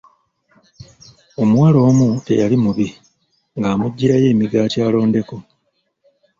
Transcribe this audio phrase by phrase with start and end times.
[1.41, 2.87] Omuwala omu teyali mubi
[3.57, 5.35] ng'amuggyirayo migaati alondeko.